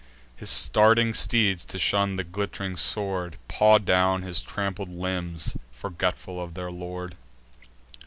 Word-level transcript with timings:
His 0.35 0.49
starting 0.49 1.13
steeds, 1.13 1.63
to 1.65 1.77
shun 1.77 2.15
the 2.15 2.23
glitt'ring 2.23 2.75
sword, 2.75 3.37
Paw 3.47 3.77
down 3.77 4.23
his 4.23 4.41
trampled 4.41 4.89
limbs, 4.89 5.55
forgetful 5.71 6.41
of 6.41 6.55
their 6.55 6.71
lord. 6.71 7.15